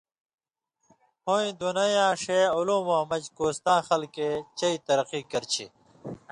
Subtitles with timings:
[1.25, 5.65] ہُویں دُنَیں یاں ݜے عُلُومؤں مژ کوستاں خلکے چئ ترقی کرچھی۔